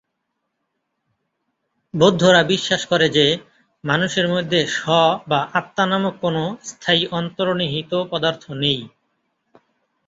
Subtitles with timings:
[1.93, 3.25] বৌদ্ধরা বিশ্বাস করে যে
[3.83, 4.85] মানুষের মধ্যে স্ব
[5.27, 6.35] বা আত্মা নামক কোন
[6.63, 8.79] স্থায়ী অন্তর্নিহিত পদার্থ নেই।